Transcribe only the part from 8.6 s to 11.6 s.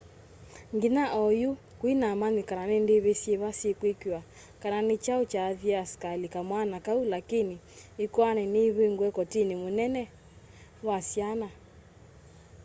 ivingue kotini munene wa syana